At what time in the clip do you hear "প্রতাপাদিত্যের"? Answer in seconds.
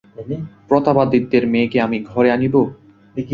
0.69-1.43